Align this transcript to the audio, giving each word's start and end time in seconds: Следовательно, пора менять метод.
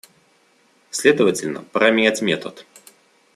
Следовательно, 0.89 1.61
пора 1.71 1.91
менять 1.91 2.23
метод. 2.23 2.65